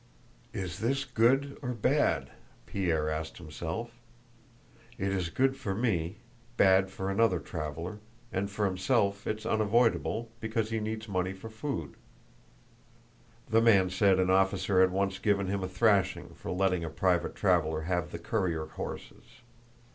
"Is 0.51 0.79
this 0.79 1.05
good 1.05 1.59
or 1.61 1.73
bad?" 1.73 2.31
Pierre 2.65 3.07
asked 3.07 3.37
himself. 3.37 3.91
"It 4.97 5.09
is 5.09 5.29
good 5.29 5.55
for 5.55 5.75
me, 5.75 6.17
bad 6.57 6.89
for 6.89 7.11
another 7.11 7.37
traveler, 7.39 7.99
and 8.33 8.49
for 8.49 8.65
himself 8.65 9.27
it's 9.27 9.45
unavoidable, 9.45 10.31
because 10.39 10.71
he 10.71 10.79
needs 10.79 11.07
money 11.07 11.33
for 11.33 11.51
food; 11.51 11.93
the 13.47 13.61
man 13.61 13.91
said 13.91 14.19
an 14.19 14.31
officer 14.31 14.81
had 14.81 14.89
once 14.89 15.19
given 15.19 15.45
him 15.45 15.63
a 15.63 15.67
thrashing 15.69 16.33
for 16.33 16.49
letting 16.49 16.83
a 16.83 16.89
private 16.89 17.35
traveler 17.35 17.81
have 17.81 18.09
the 18.11 18.17
courier 18.17 18.65
horses. 18.65 19.43